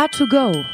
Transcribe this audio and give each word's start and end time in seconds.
A2Go, 0.00 0.64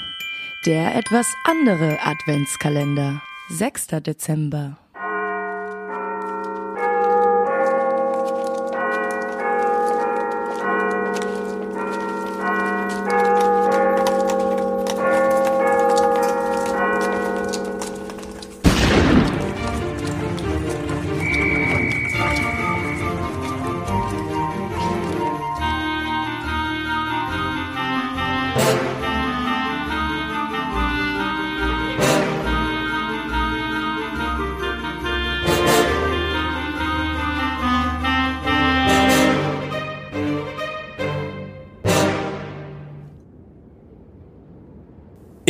der 0.67 0.95
etwas 0.95 1.26
andere 1.42 1.99
Adventskalender. 2.00 3.21
6. 3.49 3.88
Dezember. 4.00 4.76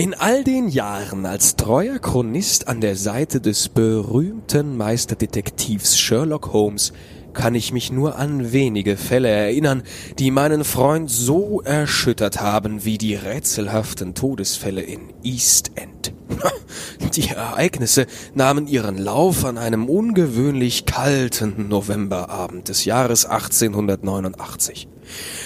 In 0.06 0.14
all 0.14 0.44
den 0.44 0.68
Jahren 0.68 1.26
als 1.26 1.56
treuer 1.56 1.98
Chronist 1.98 2.68
an 2.68 2.80
der 2.80 2.94
Seite 2.94 3.40
des 3.40 3.68
berühmten 3.68 4.76
Meisterdetektivs 4.76 5.98
Sherlock 5.98 6.52
Holmes 6.52 6.92
kann 7.36 7.54
ich 7.54 7.72
mich 7.72 7.92
nur 7.92 8.16
an 8.16 8.52
wenige 8.52 8.96
Fälle 8.96 9.28
erinnern, 9.28 9.82
die 10.18 10.30
meinen 10.32 10.64
Freund 10.64 11.10
so 11.10 11.60
erschüttert 11.60 12.40
haben 12.40 12.84
wie 12.84 12.98
die 12.98 13.14
rätselhaften 13.14 14.14
Todesfälle 14.14 14.82
in 14.82 15.12
East 15.22 15.72
End. 15.76 16.12
Die 17.14 17.28
Ereignisse 17.28 18.06
nahmen 18.34 18.66
ihren 18.66 18.98
Lauf 18.98 19.44
an 19.44 19.58
einem 19.58 19.88
ungewöhnlich 19.88 20.84
kalten 20.84 21.68
Novemberabend 21.68 22.68
des 22.68 22.84
Jahres 22.84 23.26
1889. 23.26 24.88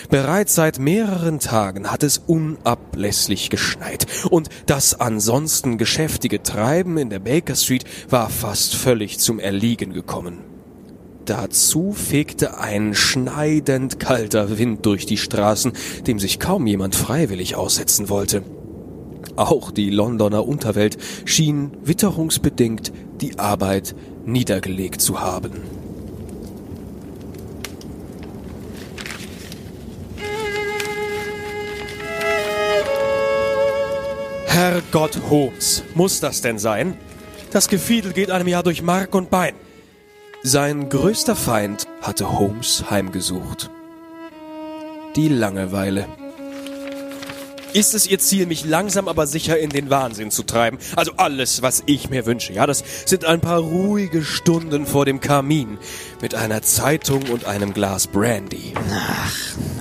Bereits 0.09 0.55
seit 0.55 0.79
mehreren 0.79 1.39
Tagen 1.39 1.91
hat 1.91 2.03
es 2.03 2.19
unablässig 2.19 3.51
geschneit 3.51 4.07
und 4.31 4.49
das 4.67 4.99
ansonsten 4.99 5.77
geschäftige 5.77 6.43
Treiben 6.43 6.97
in 6.97 7.11
der 7.11 7.19
Baker 7.19 7.57
Street 7.57 7.85
war 8.09 8.31
fast 8.31 8.75
völlig 8.75 9.19
zum 9.19 9.39
Erliegen 9.39 9.93
gekommen. 9.93 10.50
Dazu 11.31 11.93
fegte 11.93 12.59
ein 12.59 12.93
schneidend 12.93 14.01
kalter 14.01 14.59
Wind 14.59 14.85
durch 14.85 15.07
die 15.07 15.17
Straßen, 15.17 15.75
dem 16.09 16.19
sich 16.19 16.41
kaum 16.41 16.67
jemand 16.67 16.97
freiwillig 16.97 17.55
aussetzen 17.55 18.09
wollte. 18.09 18.43
Auch 19.37 19.71
die 19.71 19.91
Londoner 19.91 20.45
Unterwelt 20.45 20.99
schien 21.25 21.71
witterungsbedingt 21.85 22.91
die 23.21 23.39
Arbeit 23.39 23.95
niedergelegt 24.27 25.01
zu 25.01 25.21
haben. 25.21 25.53
Herrgott 34.47 35.21
Holmes, 35.31 35.85
muss 35.95 36.19
das 36.19 36.43
denn 36.43 36.59
sein? 36.59 36.97
Das 37.53 37.69
Gefiedel 37.69 38.13
geht 38.13 38.33
einem 38.33 38.49
ja 38.49 38.65
durch 38.65 38.83
Mark 38.83 39.15
und 39.15 39.31
Bein. 39.31 39.55
Sein 40.43 40.89
größter 40.89 41.37
Feind 41.37 41.87
hatte 42.01 42.39
Holmes 42.39 42.91
heimgesucht. 42.91 43.69
Die 45.15 45.29
Langeweile. 45.29 46.07
Ist 47.75 47.95
es 47.95 48.07
Ihr 48.07 48.19
Ziel, 48.19 48.47
mich 48.47 48.65
langsam 48.65 49.07
aber 49.07 49.27
sicher 49.27 49.59
in 49.59 49.69
den 49.69 49.91
Wahnsinn 49.91 50.31
zu 50.31 50.43
treiben? 50.43 50.79
Also 50.97 51.13
alles, 51.19 51.61
was 51.61 51.83
ich 51.85 52.09
mir 52.09 52.25
wünsche, 52.25 52.55
ja, 52.55 52.67
das 52.67 52.83
sind 53.05 53.27
ein 53.27 53.43
paar 53.43 53.61
ruhige 53.61 54.25
Stunden 54.25 54.87
vor 54.87 55.05
dem 55.05 55.21
Kamin 55.21 55.77
mit 56.23 56.35
einer 56.35 56.63
Zeitung 56.63 57.25
und 57.31 57.45
einem 57.45 57.75
Glas 57.75 58.07
Brandy. 58.07 58.73
Ach, 58.91 59.35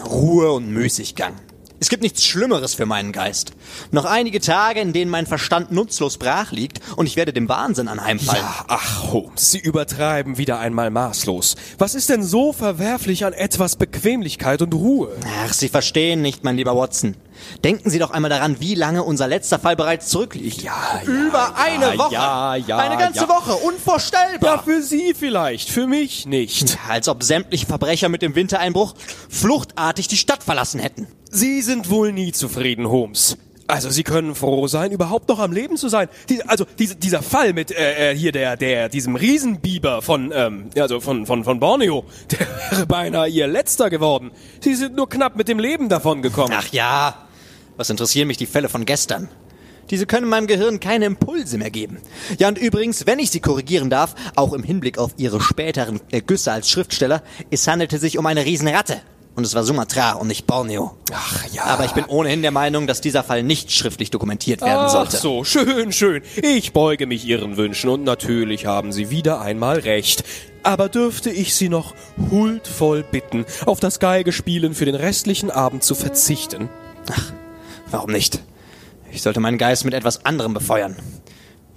Ruhe 0.06 0.52
und 0.52 0.70
Müßiggang. 0.70 1.36
Es 1.82 1.90
gibt 1.90 2.04
nichts 2.04 2.24
Schlimmeres 2.26 2.74
für 2.74 2.86
meinen 2.86 3.12
Geist. 3.12 3.54
Noch 3.92 4.06
einige 4.06 4.42
Tage, 4.42 4.82
in 4.82 4.92
denen 4.92 5.10
mein 5.10 5.26
Verstand 5.26 5.72
nutzlos 5.72 6.18
brach 6.18 6.52
liegt 6.52 6.82
und 6.98 7.06
ich 7.06 7.16
werde 7.16 7.32
dem 7.32 7.48
Wahnsinn 7.48 7.88
anheimfallen. 7.88 8.42
Ja, 8.44 8.66
ach 8.68 9.12
Holmes, 9.12 9.52
Sie 9.52 9.60
übertreiben 9.60 10.38
wieder 10.38 10.60
einmal 10.60 10.90
maßlos. 10.90 11.56
Was 11.78 11.96
ist 11.96 12.10
denn 12.10 12.24
so 12.24 12.52
verwerflich 12.52 13.26
an 13.26 13.34
etwas 13.34 13.78
Bequemlichkeit 13.78 14.62
und 14.62 14.74
Ruhe? 14.74 15.16
Ach, 15.46 15.54
Sie 15.54 15.70
verstehen 15.70 16.22
nicht, 16.22 16.44
mein 16.44 16.58
lieber 16.58 16.76
Watson. 16.76 17.16
Denken 17.64 17.90
Sie 17.90 18.00
doch 18.00 18.12
einmal 18.12 18.30
daran, 18.30 18.60
wie 18.60 18.76
lange 18.76 19.04
unser 19.04 19.28
letzter 19.28 19.60
Fall 19.60 19.76
bereits 19.76 20.08
zurückliegt. 20.10 20.62
Ja, 20.62 21.02
ja, 21.04 21.12
Über 21.12 21.58
eine 21.58 21.94
ja, 21.94 21.98
Woche. 21.98 22.14
ja, 22.14 22.56
ja, 22.56 22.78
Eine 22.78 22.98
ganze 22.98 23.22
ja. 23.22 23.30
Woche. 23.30 23.56
Unvorstellbar. 23.56 24.58
Ja, 24.58 24.62
für 24.62 24.82
Sie 24.82 25.14
vielleicht, 25.18 25.70
für 25.70 25.88
mich 25.88 26.26
nicht. 26.26 26.78
Als 26.88 27.08
ob 27.08 27.24
sämtliche 27.24 27.66
Verbrecher 27.66 28.10
mit 28.10 28.22
dem 28.22 28.36
Wintereinbruch 28.36 28.96
fluchtartig 29.30 30.08
die 30.08 30.18
Stadt 30.18 30.44
verlassen 30.44 30.80
hätten. 30.80 31.08
Sie 31.32 31.62
sind 31.62 31.90
wohl 31.90 32.12
nie 32.12 32.32
zufrieden, 32.32 32.90
Holmes. 32.90 33.38
Also 33.70 33.92
Sie 33.92 34.02
können 34.02 34.34
froh 34.34 34.66
sein, 34.66 34.92
überhaupt 34.92 35.30
noch 35.30 35.38
am 35.38 35.52
Leben 35.52 35.78
zu 35.78 35.90
sein. 35.90 36.10
Die, 36.28 36.42
also 36.44 36.66
diese, 36.80 36.96
dieser 36.96 37.22
Fall 37.22 37.54
mit 37.54 37.70
äh, 37.70 38.14
äh, 38.14 38.16
hier 38.18 38.32
der 38.32 38.58
der 38.58 38.90
diesem 38.90 39.16
Riesenbiber 39.16 40.02
von 40.02 40.32
ähm, 40.34 40.72
also 40.76 41.00
von 41.00 41.28
von 41.28 41.44
von 41.44 41.60
Borneo, 41.60 42.04
der 42.32 42.48
wäre 42.72 42.86
beinahe 42.88 43.30
Ihr 43.30 43.46
letzter 43.46 43.92
geworden. 43.92 44.32
Sie 44.60 44.74
sind 44.74 44.96
nur 44.96 45.08
knapp 45.08 45.36
mit 45.36 45.48
dem 45.48 45.60
Leben 45.60 45.88
davon 45.88 46.24
gekommen. 46.24 46.56
Ach 46.58 46.68
ja, 46.72 47.29
was 47.80 47.90
interessieren 47.90 48.28
mich 48.28 48.36
die 48.36 48.46
Fälle 48.46 48.68
von 48.68 48.86
gestern? 48.86 49.30
Diese 49.90 50.06
können 50.06 50.28
meinem 50.28 50.48
Gehirn 50.48 50.82
keine 50.82 51.06
Impulse 51.06 51.58
mehr 51.58 51.72
geben. 51.72 51.98
Ja, 52.38 52.50
und 52.50 52.58
übrigens, 52.58 53.08
wenn 53.08 53.20
ich 53.20 53.32
Sie 53.32 53.40
korrigieren 53.40 53.90
darf, 53.90 54.16
auch 54.36 54.52
im 54.52 54.64
Hinblick 54.64 54.98
auf 54.98 55.14
Ihre 55.16 55.40
späteren 55.40 56.02
Ergüsse 56.12 56.52
als 56.52 56.70
Schriftsteller, 56.70 57.24
es 57.50 57.66
handelte 57.68 57.98
sich 57.98 58.18
um 58.18 58.26
eine 58.26 58.46
Riesenratte. 58.46 59.02
Und 59.36 59.46
es 59.46 59.56
war 59.56 59.64
Sumatra 59.64 60.12
und 60.14 60.28
nicht 60.28 60.46
Borneo. 60.46 60.98
Ach 61.14 61.46
ja. 61.54 61.64
Aber 61.64 61.86
ich 61.86 61.94
bin 61.94 62.04
ohnehin 62.04 62.42
der 62.42 62.52
Meinung, 62.52 62.86
dass 62.86 63.00
dieser 63.00 63.24
Fall 63.24 63.44
nicht 63.44 63.72
schriftlich 63.72 64.12
dokumentiert 64.12 64.60
werden 64.60 64.88
Ach 64.88 64.90
sollte. 64.90 65.16
so, 65.16 65.46
schön, 65.46 65.94
schön. 65.94 66.22
Ich 66.44 66.74
beuge 66.74 67.08
mich 67.08 67.24
Ihren 67.24 67.56
Wünschen 67.56 67.90
und 67.90 68.04
natürlich 68.04 68.66
haben 68.66 68.92
Sie 68.92 69.10
wieder 69.10 69.40
einmal 69.40 69.80
recht. 69.80 70.26
Aber 70.64 70.90
dürfte 70.90 71.30
ich 71.30 71.56
Sie 71.56 71.70
noch 71.70 71.96
huldvoll 72.30 73.04
bitten, 73.04 73.46
auf 73.66 73.80
das 73.80 74.00
Geigespielen 74.00 74.76
für 74.76 74.86
den 74.86 74.96
restlichen 74.96 75.50
Abend 75.50 75.86
zu 75.86 75.96
verzichten? 75.96 76.68
Warum 77.92 78.12
nicht? 78.12 78.42
Ich 79.12 79.22
sollte 79.22 79.40
meinen 79.40 79.58
Geist 79.58 79.86
mit 79.86 79.94
etwas 79.94 80.26
anderem 80.26 80.54
befeuern. 80.54 80.96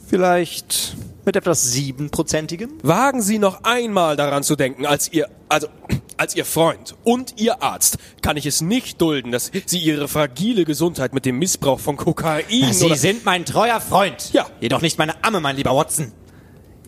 Vielleicht 0.06 0.96
mit 1.24 1.36
etwas 1.36 1.72
siebenprozentigem? 1.72 2.70
Wagen 2.82 3.22
Sie 3.22 3.38
noch 3.38 3.64
einmal 3.64 4.16
daran 4.16 4.42
zu 4.42 4.56
denken, 4.56 4.84
als 4.84 5.12
Ihr, 5.12 5.28
also, 5.48 5.68
als 6.16 6.36
Ihr 6.36 6.44
Freund 6.44 6.94
und 7.04 7.40
Ihr 7.40 7.62
Arzt 7.62 7.98
kann 8.20 8.36
ich 8.36 8.44
es 8.44 8.60
nicht 8.60 9.00
dulden, 9.00 9.32
dass 9.32 9.50
Sie 9.66 9.78
Ihre 9.78 10.08
fragile 10.08 10.64
Gesundheit 10.64 11.14
mit 11.14 11.24
dem 11.24 11.38
Missbrauch 11.38 11.80
von 11.80 11.96
Kokain 11.96 12.44
Sie 12.72 12.84
oder 12.84 12.96
sind 12.96 13.24
mein 13.24 13.44
treuer 13.44 13.80
Freund. 13.80 14.32
Ja. 14.32 14.46
Jedoch 14.60 14.82
nicht 14.82 14.98
meine 14.98 15.24
Amme, 15.24 15.40
mein 15.40 15.56
lieber 15.56 15.74
Watson. 15.74 16.12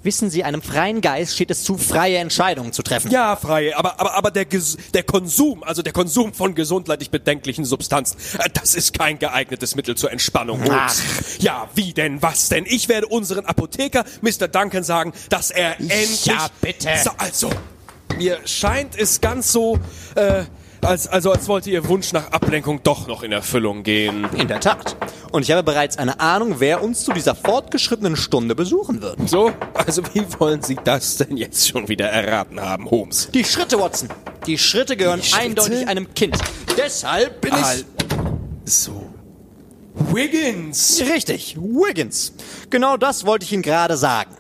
Wissen 0.05 0.29
Sie, 0.29 0.45
einem 0.45 0.61
freien 0.61 1.01
Geist 1.01 1.35
steht 1.35 1.51
es 1.51 1.65
zu, 1.65 1.79
freie 1.79 2.19
Entscheidungen 2.19 2.75
zu 2.75 2.83
treffen. 2.83 3.11
Ja, 3.11 3.37
freie, 3.37 3.75
aber, 3.75 3.99
aber, 3.99 4.15
aber 4.15 4.31
der, 4.31 4.45
Ges 4.45 4.77
der 4.93 5.03
Konsum, 5.03 5.65
also 5.65 5.81
der 5.81 5.95
Konsum 5.95 6.35
von 6.35 6.55
gesundheitlich 6.55 7.11
bedenklichen 7.11 7.65
Substanzen, 7.65 8.19
äh, 8.39 8.51
das 8.53 8.75
ist 8.75 8.97
kein 8.99 9.19
geeignetes 9.19 9.75
Mittel 9.77 9.97
zur 9.97 10.13
Entspannung. 10.13 10.63
Holmes. 10.63 11.03
Ja, 11.39 11.71
wie 11.75 11.95
denn, 11.95 12.21
was 12.21 12.51
denn? 12.51 12.67
Ich 12.67 12.91
werde 12.91 13.07
unseren 13.07 13.47
Apotheker, 13.47 14.05
Mr. 14.21 14.47
Duncan, 14.47 14.83
sagen, 14.83 15.15
dass 15.31 15.51
er 15.51 15.81
endlich... 15.81 16.27
Ja, 16.27 16.49
bitte. 16.61 16.91
So, 17.03 17.11
also, 17.17 17.51
mir 18.19 18.39
scheint 18.45 18.99
es 18.99 19.23
ganz 19.23 19.53
so, 19.53 19.79
äh, 20.17 20.45
als, 20.85 21.07
also 21.07 21.33
als 21.33 21.49
wollte 21.49 21.71
Ihr 21.71 21.89
Wunsch 21.89 22.13
nach 22.13 22.31
Ablenkung 22.33 22.81
doch 22.83 23.07
noch 23.07 23.23
in 23.23 23.33
Erfüllung 23.33 23.83
gehen. 23.83 24.27
In 24.37 24.49
der 24.49 24.61
Tat. 24.61 24.97
Und 25.33 25.43
ich 25.43 25.51
habe 25.51 25.63
bereits 25.63 25.99
eine 25.99 26.21
Ahnung, 26.21 26.57
wer 26.59 26.83
uns 26.83 27.05
zu 27.05 27.13
dieser 27.13 27.35
fortgeschrittenen 27.35 28.17
Stunde 28.17 28.55
besuchen 28.55 29.03
wird. 29.03 29.29
So, 29.29 29.51
also 29.75 30.03
wie 30.13 30.25
wollen 30.39 30.63
Sie 30.63 30.77
das 30.85 31.17
denn 31.17 31.37
jetzt 31.37 31.69
schon 31.69 31.89
wieder 31.89 32.09
erraten 32.09 32.61
haben, 32.61 32.91
Holmes? 32.91 33.29
Die 33.35 33.45
Schritte, 33.45 33.79
Watson. 33.81 34.09
Die 34.47 34.59
Schritte 34.59 34.97
gehören 34.97 35.21
Die 35.21 35.27
Schritte? 35.27 35.43
eindeutig 35.43 35.89
einem 35.89 36.13
Kind. 36.15 36.39
Deshalb 36.77 37.41
bin 37.41 37.53
ich... 37.55 37.85
So. 38.65 39.11
Wiggins! 39.95 41.01
Richtig, 41.01 41.57
Wiggins. 41.57 42.33
Genau 42.71 42.97
das 42.97 43.27
wollte 43.27 43.45
ich 43.45 43.53
Ihnen 43.53 43.63
gerade 43.63 43.97
sagen. 43.97 44.37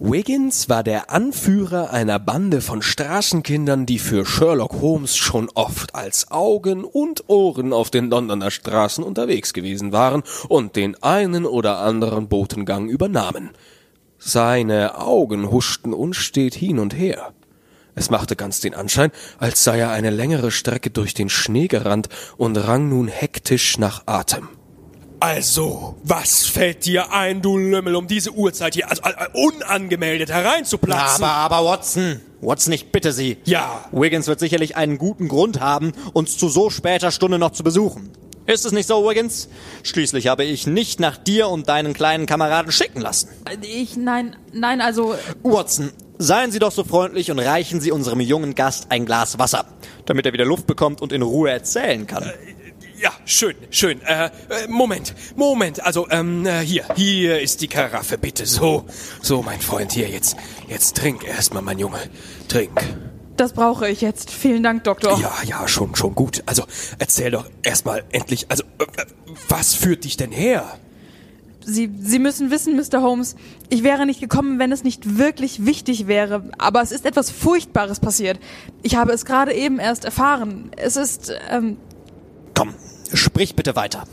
Wiggins 0.00 0.68
war 0.68 0.82
der 0.82 1.10
Anführer 1.10 1.92
einer 1.92 2.18
Bande 2.18 2.60
von 2.60 2.82
Straßenkindern, 2.82 3.86
die 3.86 4.00
für 4.00 4.26
Sherlock 4.26 4.80
Holmes 4.80 5.14
schon 5.14 5.48
oft 5.54 5.94
als 5.94 6.32
Augen 6.32 6.82
und 6.82 7.28
Ohren 7.28 7.72
auf 7.72 7.90
den 7.90 8.10
Londoner 8.10 8.50
Straßen 8.50 9.04
unterwegs 9.04 9.52
gewesen 9.52 9.92
waren 9.92 10.24
und 10.48 10.74
den 10.74 11.00
einen 11.04 11.46
oder 11.46 11.78
anderen 11.78 12.28
Botengang 12.28 12.88
übernahmen. 12.88 13.50
Seine 14.18 14.98
Augen 14.98 15.52
huschten 15.52 15.94
unstet 15.94 16.56
hin 16.56 16.80
und 16.80 16.92
her. 16.92 17.32
Es 17.94 18.10
machte 18.10 18.34
ganz 18.34 18.58
den 18.58 18.74
Anschein, 18.74 19.12
als 19.38 19.62
sei 19.62 19.78
er 19.78 19.90
eine 19.90 20.10
längere 20.10 20.50
Strecke 20.50 20.90
durch 20.90 21.14
den 21.14 21.28
Schnee 21.28 21.68
gerannt 21.68 22.08
und 22.36 22.56
rang 22.56 22.88
nun 22.88 23.06
hektisch 23.06 23.78
nach 23.78 24.02
Atem. 24.06 24.48
Also, 25.24 25.96
was 26.02 26.44
fällt 26.44 26.84
dir 26.84 27.10
ein, 27.10 27.40
du 27.40 27.56
Lümmel, 27.56 27.96
um 27.96 28.06
diese 28.06 28.30
Uhrzeit 28.32 28.74
hier 28.74 28.90
also, 28.90 29.00
äh, 29.04 29.26
unangemeldet 29.32 30.28
hereinzuplatzen? 30.28 31.24
Aber, 31.24 31.56
aber 31.56 31.70
Watson, 31.70 32.20
Watson, 32.42 32.74
ich 32.74 32.92
bitte 32.92 33.10
Sie. 33.10 33.38
Ja. 33.44 33.86
Wiggins 33.90 34.26
wird 34.26 34.38
sicherlich 34.38 34.76
einen 34.76 34.98
guten 34.98 35.28
Grund 35.28 35.60
haben, 35.60 35.92
uns 36.12 36.36
zu 36.36 36.50
so 36.50 36.68
später 36.68 37.10
Stunde 37.10 37.38
noch 37.38 37.52
zu 37.52 37.64
besuchen. 37.64 38.10
Ist 38.44 38.66
es 38.66 38.72
nicht 38.72 38.86
so, 38.86 39.08
Wiggins? 39.08 39.48
Schließlich 39.82 40.26
habe 40.26 40.44
ich 40.44 40.66
nicht 40.66 41.00
nach 41.00 41.16
dir 41.16 41.48
und 41.48 41.70
deinen 41.70 41.94
kleinen 41.94 42.26
Kameraden 42.26 42.70
schicken 42.70 43.00
lassen. 43.00 43.30
Ich, 43.62 43.96
nein, 43.96 44.36
nein, 44.52 44.82
also, 44.82 45.14
Watson, 45.42 45.90
seien 46.18 46.52
Sie 46.52 46.58
doch 46.58 46.72
so 46.72 46.84
freundlich 46.84 47.30
und 47.30 47.38
reichen 47.38 47.80
Sie 47.80 47.92
unserem 47.92 48.20
jungen 48.20 48.54
Gast 48.54 48.88
ein 48.90 49.06
Glas 49.06 49.38
Wasser, 49.38 49.64
damit 50.04 50.26
er 50.26 50.34
wieder 50.34 50.44
Luft 50.44 50.66
bekommt 50.66 51.00
und 51.00 51.14
in 51.14 51.22
Ruhe 51.22 51.50
erzählen 51.50 52.06
kann. 52.06 52.30
Ja, 53.04 53.12
schön, 53.26 53.54
schön. 53.68 54.00
Äh, 54.00 54.24
äh, 54.24 54.30
Moment, 54.66 55.14
Moment. 55.36 55.84
Also, 55.84 56.08
ähm, 56.08 56.46
äh, 56.46 56.60
hier, 56.60 56.86
hier 56.96 57.38
ist 57.38 57.60
die 57.60 57.68
Karaffe, 57.68 58.16
bitte. 58.16 58.46
So, 58.46 58.86
so, 59.20 59.42
mein 59.42 59.60
Freund, 59.60 59.92
hier, 59.92 60.08
jetzt, 60.08 60.38
jetzt 60.68 60.96
trink 60.96 61.22
erstmal, 61.22 61.60
mein 61.60 61.78
Junge. 61.78 61.98
Trink. 62.48 62.72
das 63.36 63.52
brauche 63.52 63.90
ich 63.90 64.00
jetzt. 64.00 64.30
Vielen 64.30 64.62
Dank, 64.62 64.84
Doktor. 64.84 65.20
Ja, 65.20 65.34
ja, 65.44 65.68
schon, 65.68 65.94
schon 65.94 66.14
gut. 66.14 66.42
Also, 66.46 66.62
erzähl 66.98 67.32
doch 67.32 67.44
erstmal 67.62 68.04
endlich, 68.10 68.46
also, 68.50 68.64
äh, 68.78 68.84
äh, 69.02 69.04
was 69.50 69.74
führt 69.74 70.04
dich 70.04 70.16
denn 70.16 70.32
her? 70.32 70.64
Sie, 71.60 71.90
Sie 72.00 72.18
müssen 72.18 72.50
wissen, 72.50 72.74
Mr. 72.74 73.02
Holmes, 73.02 73.36
ich 73.68 73.82
wäre 73.82 74.06
nicht 74.06 74.20
gekommen, 74.20 74.58
wenn 74.58 74.72
es 74.72 74.82
nicht 74.82 75.18
wirklich 75.18 75.66
wichtig 75.66 76.06
wäre. 76.06 76.44
Aber 76.56 76.80
es 76.80 76.90
ist 76.90 77.04
etwas 77.04 77.28
Furchtbares 77.30 78.00
passiert. 78.00 78.40
Ich 78.82 78.96
habe 78.96 79.12
es 79.12 79.26
gerade 79.26 79.52
eben 79.52 79.78
erst 79.78 80.06
erfahren. 80.06 80.70
Es 80.78 80.96
ist, 80.96 81.30
ähm, 81.50 81.76
sprich 83.12 83.54
bitte 83.56 83.76
weiter. 83.76 84.04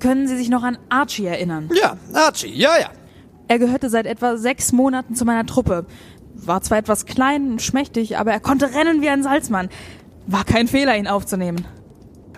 können 0.00 0.26
Sie 0.26 0.36
sich 0.36 0.48
noch 0.48 0.62
an 0.64 0.78
Archie 0.88 1.26
erinnern? 1.26 1.70
Ja, 1.80 1.96
Archie, 2.12 2.52
ja, 2.52 2.70
ja. 2.80 2.90
Er 3.48 3.58
gehörte 3.58 3.88
seit 3.90 4.06
etwa 4.06 4.36
sechs 4.36 4.72
Monaten 4.72 5.14
zu 5.14 5.24
meiner 5.24 5.46
Truppe. 5.46 5.84
War 6.34 6.60
zwar 6.62 6.78
etwas 6.78 7.06
klein 7.06 7.52
und 7.52 7.62
schmächtig, 7.62 8.16
aber 8.18 8.32
er 8.32 8.40
konnte 8.40 8.74
rennen 8.74 9.00
wie 9.02 9.08
ein 9.08 9.22
Salzmann. 9.22 9.68
War 10.26 10.44
kein 10.44 10.66
Fehler, 10.68 10.96
ihn 10.96 11.06
aufzunehmen. 11.06 11.64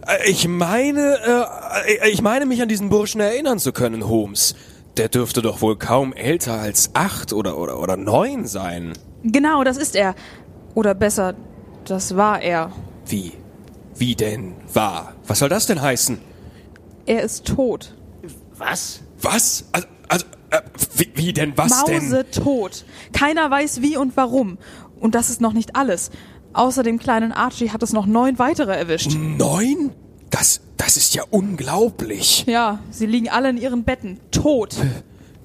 Äh, 0.06 0.30
Ich 0.30 0.46
meine, 0.48 1.18
äh, 1.86 2.10
ich 2.10 2.20
meine 2.20 2.44
mich 2.46 2.60
an 2.60 2.68
diesen 2.68 2.88
Burschen 2.90 3.20
erinnern 3.20 3.58
zu 3.58 3.72
können, 3.72 4.08
Holmes. 4.08 4.54
Der 4.96 5.08
dürfte 5.08 5.40
doch 5.42 5.60
wohl 5.62 5.76
kaum 5.76 6.12
älter 6.12 6.54
als 6.60 6.90
acht 6.94 7.32
oder, 7.32 7.56
oder, 7.58 7.80
oder 7.80 7.96
neun 7.96 8.46
sein. 8.46 8.92
Genau, 9.22 9.64
das 9.64 9.76
ist 9.76 9.96
er. 9.96 10.14
Oder 10.74 10.94
besser, 10.94 11.34
das 11.86 12.16
war 12.16 12.42
er. 12.42 12.70
Wie? 13.06 13.32
Wie 13.96 14.14
denn 14.14 14.54
war? 14.72 15.14
Was 15.26 15.38
soll 15.38 15.48
das 15.48 15.66
denn 15.66 15.80
heißen? 15.80 16.18
Er 17.06 17.22
ist 17.22 17.44
tot. 17.46 17.94
Was? 18.56 19.00
Was? 19.20 19.64
Also, 19.72 19.86
also 20.08 20.26
äh, 20.50 20.60
wie, 20.94 21.10
wie 21.14 21.32
denn 21.32 21.52
was 21.56 21.84
denn? 21.84 22.04
Mause 22.04 22.26
tot. 22.30 22.84
Keiner 23.12 23.50
weiß 23.50 23.82
wie 23.82 23.96
und 23.96 24.16
warum. 24.16 24.58
Und 25.00 25.14
das 25.14 25.30
ist 25.30 25.40
noch 25.40 25.52
nicht 25.52 25.76
alles. 25.76 26.10
Außer 26.52 26.82
dem 26.82 26.98
kleinen 26.98 27.32
Archie 27.32 27.70
hat 27.70 27.82
es 27.82 27.92
noch 27.92 28.06
neun 28.06 28.38
weitere 28.38 28.72
erwischt. 28.76 29.12
Neun? 29.16 29.90
Das, 30.30 30.60
das 30.76 30.96
ist 30.96 31.14
ja 31.14 31.22
unglaublich. 31.30 32.44
Ja, 32.46 32.78
sie 32.90 33.06
liegen 33.06 33.28
alle 33.28 33.50
in 33.50 33.56
ihren 33.56 33.84
Betten. 33.84 34.18
Tot. 34.30 34.76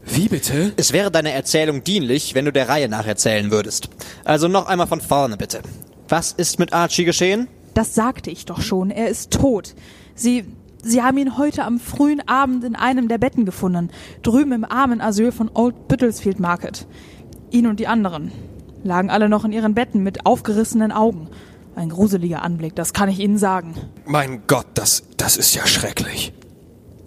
Wie 0.05 0.27
bitte? 0.27 0.73
Es 0.77 0.93
wäre 0.93 1.11
deine 1.11 1.31
Erzählung 1.31 1.83
dienlich, 1.83 2.33
wenn 2.35 2.45
du 2.45 2.51
der 2.51 2.69
Reihe 2.69 2.89
nach 2.89 3.05
erzählen 3.05 3.51
würdest. 3.51 3.89
Also 4.23 4.47
noch 4.47 4.67
einmal 4.67 4.87
von 4.87 5.01
vorne, 5.01 5.37
bitte. 5.37 5.61
Was 6.07 6.31
ist 6.31 6.57
mit 6.57 6.73
Archie 6.73 7.05
geschehen? 7.05 7.47
Das 7.79 7.95
sagte 7.95 8.29
ich 8.29 8.43
doch 8.43 8.59
schon. 8.59 8.91
Er 8.91 9.07
ist 9.07 9.31
tot. 9.31 9.73
Sie, 10.13 10.43
sie 10.83 11.01
haben 11.01 11.17
ihn 11.17 11.37
heute 11.37 11.63
am 11.63 11.79
frühen 11.79 12.19
Abend 12.27 12.65
in 12.65 12.75
einem 12.75 13.07
der 13.07 13.19
Betten 13.19 13.45
gefunden. 13.45 13.89
Drüben 14.21 14.51
im 14.51 14.65
Armenasyl 14.65 15.31
von 15.31 15.49
Old 15.53 15.87
Bittlesfield 15.87 16.41
Market. 16.41 16.85
Ihn 17.51 17.67
und 17.67 17.79
die 17.79 17.87
anderen 17.87 18.33
lagen 18.83 19.09
alle 19.09 19.29
noch 19.29 19.45
in 19.45 19.53
ihren 19.53 19.75
Betten 19.75 20.03
mit 20.03 20.25
aufgerissenen 20.25 20.91
Augen. 20.91 21.29
Ein 21.73 21.87
gruseliger 21.87 22.41
Anblick, 22.41 22.75
das 22.75 22.91
kann 22.91 23.07
ich 23.07 23.21
Ihnen 23.21 23.37
sagen. 23.37 23.75
Mein 24.05 24.41
Gott, 24.45 24.67
das, 24.73 25.03
das 25.15 25.37
ist 25.37 25.55
ja 25.55 25.65
schrecklich. 25.65 26.33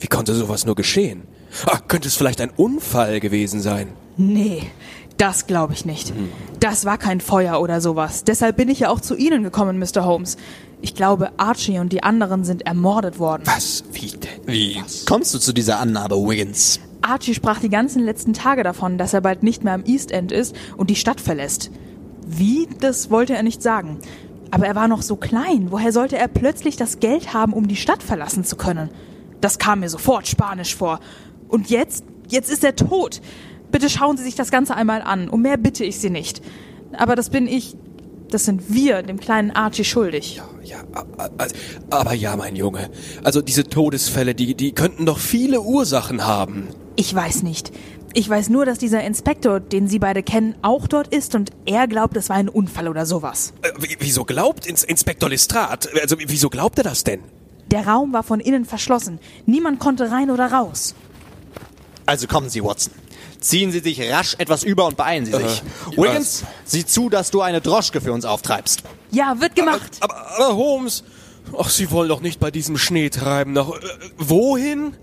Wie 0.00 0.06
konnte 0.06 0.32
sowas 0.32 0.64
nur 0.64 0.74
geschehen? 0.74 1.24
Ah, 1.66 1.78
könnte 1.86 2.08
es 2.08 2.16
vielleicht 2.16 2.40
ein 2.40 2.50
Unfall 2.50 3.20
gewesen 3.20 3.60
sein? 3.60 3.88
Nee, 4.16 4.62
das 5.18 5.46
glaube 5.46 5.72
ich 5.72 5.84
nicht. 5.84 6.12
Das 6.60 6.84
war 6.84 6.98
kein 6.98 7.20
Feuer 7.20 7.60
oder 7.60 7.80
sowas. 7.80 8.24
Deshalb 8.24 8.56
bin 8.56 8.68
ich 8.68 8.80
ja 8.80 8.88
auch 8.88 9.00
zu 9.00 9.16
Ihnen 9.16 9.42
gekommen, 9.42 9.78
Mr. 9.78 10.04
Holmes. 10.04 10.36
Ich 10.80 10.94
glaube, 10.94 11.30
Archie 11.36 11.78
und 11.78 11.92
die 11.92 12.02
anderen 12.02 12.44
sind 12.44 12.66
ermordet 12.66 13.18
worden. 13.18 13.42
Was? 13.44 13.84
Wie 13.92 14.10
denn? 14.10 14.46
Wie 14.46 14.82
kommst 15.06 15.32
du 15.32 15.38
zu 15.38 15.52
dieser 15.52 15.78
Annahme, 15.78 16.16
Wiggins? 16.16 16.80
Archie 17.02 17.34
sprach 17.34 17.60
die 17.60 17.68
ganzen 17.68 18.02
letzten 18.04 18.32
Tage 18.32 18.62
davon, 18.62 18.98
dass 18.98 19.12
er 19.12 19.20
bald 19.20 19.42
nicht 19.42 19.64
mehr 19.64 19.74
am 19.74 19.84
East 19.84 20.10
End 20.10 20.32
ist 20.32 20.54
und 20.76 20.90
die 20.90 20.96
Stadt 20.96 21.20
verlässt. 21.20 21.70
Wie, 22.26 22.68
das 22.80 23.10
wollte 23.10 23.34
er 23.34 23.42
nicht 23.42 23.62
sagen. 23.62 23.98
Aber 24.50 24.66
er 24.66 24.74
war 24.74 24.88
noch 24.88 25.02
so 25.02 25.16
klein. 25.16 25.68
Woher 25.70 25.92
sollte 25.92 26.16
er 26.16 26.28
plötzlich 26.28 26.76
das 26.76 27.00
Geld 27.00 27.32
haben, 27.34 27.52
um 27.52 27.68
die 27.68 27.76
Stadt 27.76 28.02
verlassen 28.02 28.44
zu 28.44 28.56
können? 28.56 28.90
Das 29.40 29.58
kam 29.58 29.80
mir 29.80 29.88
sofort 29.88 30.28
spanisch 30.28 30.76
vor. 30.76 31.00
Und 31.52 31.70
jetzt, 31.70 32.04
jetzt 32.28 32.50
ist 32.50 32.64
er 32.64 32.74
tot. 32.74 33.20
Bitte 33.70 33.88
schauen 33.90 34.16
Sie 34.16 34.24
sich 34.24 34.34
das 34.34 34.50
Ganze 34.50 34.74
einmal 34.74 35.02
an. 35.02 35.28
Um 35.28 35.42
mehr 35.42 35.56
bitte 35.58 35.84
ich 35.84 35.98
Sie 35.98 36.10
nicht. 36.10 36.42
Aber 36.94 37.14
das 37.14 37.28
bin 37.30 37.46
ich, 37.46 37.76
das 38.30 38.44
sind 38.46 38.72
wir, 38.74 39.02
dem 39.02 39.20
kleinen 39.20 39.50
Archie 39.50 39.84
schuldig. 39.84 40.40
Ja, 40.64 40.78
a- 40.94 41.04
a- 41.22 41.30
also, 41.38 41.54
aber 41.90 42.14
ja, 42.14 42.34
mein 42.36 42.56
Junge. 42.56 42.90
Also 43.22 43.42
diese 43.42 43.64
Todesfälle, 43.64 44.34
die, 44.34 44.54
die 44.54 44.72
könnten 44.72 45.04
doch 45.06 45.18
viele 45.18 45.60
Ursachen 45.60 46.26
haben. 46.26 46.68
Ich 46.96 47.14
weiß 47.14 47.42
nicht. 47.42 47.70
Ich 48.14 48.28
weiß 48.28 48.50
nur, 48.50 48.66
dass 48.66 48.78
dieser 48.78 49.02
Inspektor, 49.04 49.58
den 49.60 49.88
Sie 49.88 49.98
beide 49.98 50.22
kennen, 50.22 50.54
auch 50.62 50.86
dort 50.86 51.08
ist 51.14 51.34
und 51.34 51.50
er 51.64 51.86
glaubt, 51.86 52.16
es 52.16 52.28
war 52.28 52.36
ein 52.36 52.48
Unfall 52.50 52.88
oder 52.88 53.06
sowas. 53.06 53.52
Äh, 53.62 53.70
wie- 53.78 53.96
wieso 54.00 54.24
glaubt 54.24 54.66
Ins 54.66 54.84
Inspektor 54.84 55.28
Lestrade? 55.30 55.88
Also 56.00 56.16
wieso 56.18 56.48
glaubt 56.50 56.78
er 56.78 56.84
das 56.84 57.04
denn? 57.04 57.20
Der 57.70 57.86
Raum 57.86 58.12
war 58.12 58.22
von 58.22 58.40
innen 58.40 58.66
verschlossen. 58.66 59.18
Niemand 59.46 59.78
konnte 59.80 60.10
rein 60.10 60.30
oder 60.30 60.52
raus. 60.52 60.94
Also 62.06 62.26
kommen 62.26 62.48
Sie, 62.48 62.62
Watson. 62.62 62.92
Ziehen 63.40 63.72
Sie 63.72 63.80
sich 63.80 64.00
rasch 64.10 64.36
etwas 64.38 64.62
über 64.62 64.86
und 64.86 64.96
beeilen 64.96 65.26
Sie 65.26 65.32
sich. 65.32 65.62
Äh, 65.90 65.96
Wiggins, 65.96 66.44
sieh 66.64 66.86
zu, 66.86 67.08
dass 67.08 67.30
du 67.30 67.40
eine 67.42 67.60
Droschke 67.60 68.00
für 68.00 68.12
uns 68.12 68.24
auftreibst. 68.24 68.82
Ja, 69.10 69.40
wird 69.40 69.56
gemacht. 69.56 69.90
Aber, 70.00 70.16
aber 70.36 70.56
Holmes, 70.56 71.04
ach, 71.58 71.68
Sie 71.68 71.90
wollen 71.90 72.08
doch 72.08 72.20
nicht 72.20 72.38
bei 72.40 72.50
diesem 72.50 72.78
Schnee 72.78 73.10
treiben. 73.10 73.52
Nach, 73.52 73.68
äh, 73.68 73.80
wohin? 74.16 74.94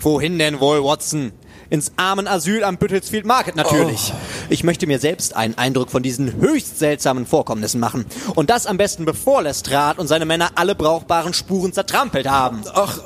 Wohin 0.00 0.38
denn 0.38 0.60
wohl, 0.60 0.82
Watson? 0.82 1.32
Ins 1.70 1.92
Armenasyl 1.96 2.64
am 2.64 2.76
Büttelsfield 2.76 3.24
Market 3.24 3.56
natürlich. 3.56 4.12
Ich 4.50 4.62
möchte 4.62 4.86
mir 4.86 4.98
selbst 4.98 5.34
einen 5.34 5.56
Eindruck 5.56 5.90
von 5.90 6.02
diesen 6.02 6.34
höchst 6.34 6.78
seltsamen 6.78 7.24
Vorkommnissen 7.24 7.80
machen. 7.80 8.04
Und 8.34 8.50
das 8.50 8.66
am 8.66 8.76
besten 8.76 9.06
bevor 9.06 9.42
Lestrade 9.42 9.98
und 9.98 10.06
seine 10.06 10.26
Männer 10.26 10.50
alle 10.56 10.74
brauchbaren 10.74 11.32
Spuren 11.32 11.72
zertrampelt 11.72 12.28
haben. 12.28 12.60
Ach, 12.74 12.98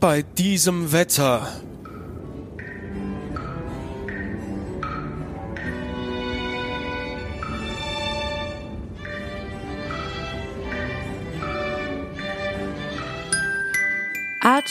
bei 0.00 0.22
diesem 0.22 0.90
Wetter. 0.90 1.46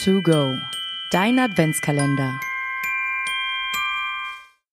A2Go, 0.04 0.60
dein 1.10 1.38
Adventskalender. 1.38 2.38